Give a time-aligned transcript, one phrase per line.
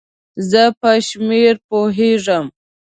[0.49, 2.45] زه په شمېر پوهیږم